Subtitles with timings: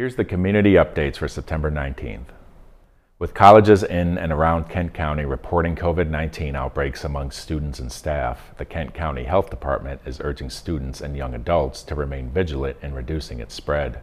[0.00, 2.28] Here's the community updates for September 19th.
[3.18, 8.64] With colleges in and around Kent County reporting COVID-19 outbreaks among students and staff, the
[8.64, 13.40] Kent County Health Department is urging students and young adults to remain vigilant in reducing
[13.40, 14.00] its spread.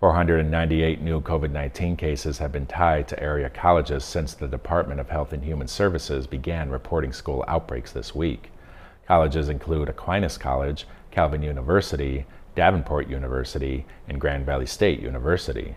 [0.00, 5.32] 498 new COVID-19 cases have been tied to area colleges since the Department of Health
[5.32, 8.50] and Human Services began reporting school outbreaks this week.
[9.06, 12.26] Colleges include Aquinas College, Calvin University,
[12.60, 15.76] Davenport University, and Grand Valley State University.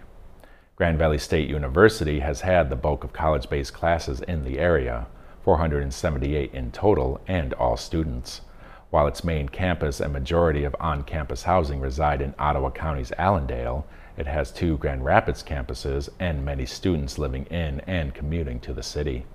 [0.75, 5.07] Grand Valley State University has had the bulk of college-based classes in the area,
[5.45, 8.41] 478 in total and all students.
[8.89, 14.27] While its main campus and majority of on-campus housing reside in Ottawa County's Allendale, it
[14.27, 19.25] has two Grand Rapids campuses and many students living in and commuting to the city.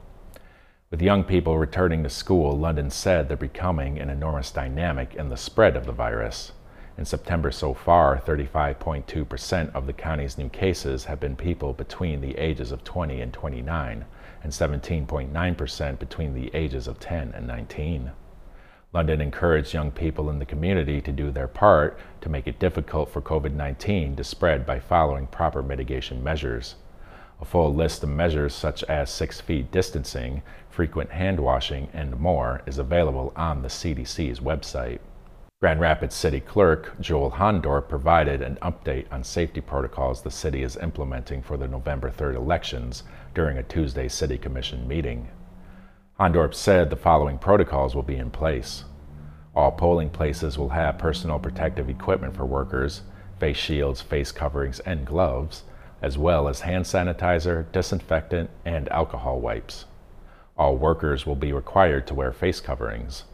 [0.90, 5.38] With young people returning to school, London said they're becoming an enormous dynamic in the
[5.38, 6.52] spread of the virus.
[6.98, 12.36] In September so far, 35.2% of the county's new cases have been people between the
[12.36, 14.04] ages of 20 and 29,
[14.42, 18.10] and 17.9% between the ages of 10 and 19.
[18.92, 23.08] London encouraged young people in the community to do their part to make it difficult
[23.12, 26.74] for COVID-19 to spread by following proper mitigation measures.
[27.40, 32.62] A full list of measures such as six feet distancing, frequent hand washing, and more
[32.66, 34.98] is available on the CDC's website.
[35.60, 40.76] Grand Rapids City Clerk Joel Hondorp provided an update on safety protocols the city is
[40.76, 43.02] implementing for the November 3rd elections
[43.34, 45.28] during a Tuesday City Commission meeting.
[46.20, 48.84] Hondorp said the following protocols will be in place.
[49.52, 53.02] All polling places will have personal protective equipment for workers,
[53.40, 55.64] face shields, face coverings, and gloves,
[56.00, 59.86] as well as hand sanitizer, disinfectant, and alcohol wipes.
[60.56, 63.24] All workers will be required to wear face coverings.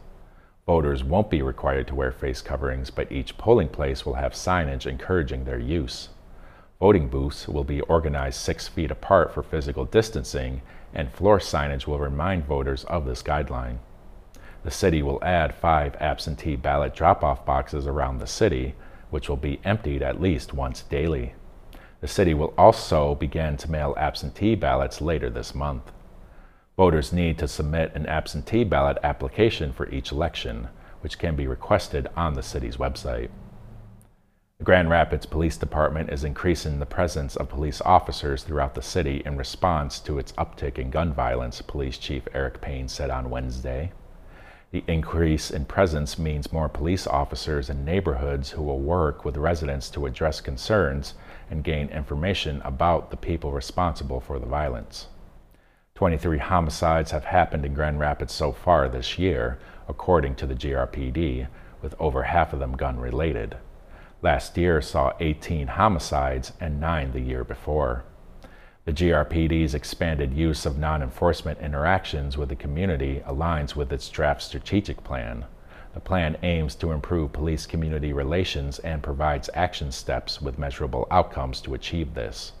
[0.65, 4.87] Voters won't be required to wear face coverings, but each polling place will have signage
[4.87, 6.09] encouraging their use.
[6.79, 11.99] Voting booths will be organized six feet apart for physical distancing, and floor signage will
[11.99, 13.77] remind voters of this guideline.
[14.63, 18.73] The city will add five absentee ballot drop-off boxes around the city,
[19.11, 21.35] which will be emptied at least once daily.
[22.01, 25.91] The city will also begin to mail absentee ballots later this month.
[26.77, 30.67] Voters need to submit an absentee ballot application for each election,
[30.99, 33.29] which can be requested on the city's website.
[34.57, 39.21] The Grand Rapids Police Department is increasing the presence of police officers throughout the city
[39.25, 43.93] in response to its uptick in gun violence, Police Chief Eric Payne said on Wednesday.
[44.71, 49.89] The increase in presence means more police officers in neighborhoods who will work with residents
[49.91, 51.13] to address concerns
[51.49, 55.07] and gain information about the people responsible for the violence.
[55.97, 59.57] 23 homicides have happened in Grand Rapids so far this year,
[59.87, 61.47] according to the GRPD,
[61.81, 63.55] with over half of them gun related.
[64.21, 68.03] Last year saw 18 homicides and 9 the year before.
[68.83, 74.41] The GRPD's expanded use of non enforcement interactions with the community aligns with its draft
[74.41, 75.45] strategic plan.
[75.93, 81.61] The plan aims to improve police community relations and provides action steps with measurable outcomes
[81.61, 82.51] to achieve this.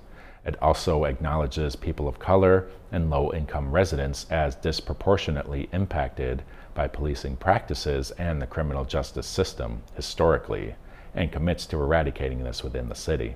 [0.45, 6.43] It also acknowledges people of color and low-income residents as disproportionately impacted
[6.75, 10.75] by policing practices and the criminal justice system historically,
[11.15, 13.35] and commits to eradicating this within the city.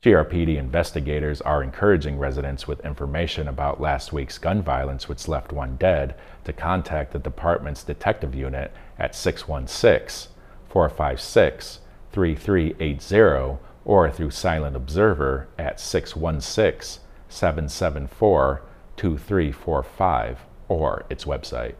[0.00, 5.76] GRPD investigators are encouraging residents with information about last week's gun violence, which left one
[5.76, 10.32] dead, to contact the department's detective unit at 616
[10.68, 11.80] 456
[12.12, 18.62] 3380 or through Silent Observer at 616 774
[18.96, 20.38] 2345
[20.68, 21.74] or its website.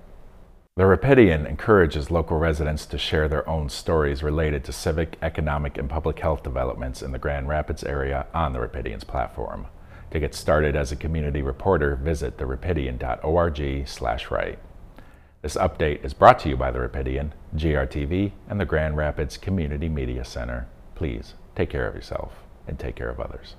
[0.76, 5.90] The Rapidian encourages local residents to share their own stories related to civic, economic, and
[5.90, 9.66] public health developments in the Grand Rapids area on the Rapidian's platform.
[10.12, 14.58] To get started as a community reporter, visit therapidian.org slash write.
[15.42, 19.90] This update is brought to you by the Rapidian, GRTV, and the Grand Rapids Community
[19.90, 20.68] Media Center.
[20.98, 22.34] Please Take care of yourself
[22.68, 23.56] and take care of others.